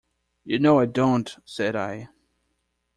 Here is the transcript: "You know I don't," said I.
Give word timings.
"You 0.43 0.57
know 0.57 0.79
I 0.79 0.87
don't," 0.87 1.37
said 1.45 1.75
I. 1.75 2.09